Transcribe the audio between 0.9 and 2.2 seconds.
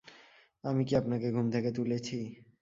আপনাকে ঘুম থেকে তুলেছি?